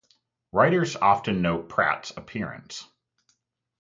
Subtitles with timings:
[0.51, 2.87] Writers often note Pratt's appearance.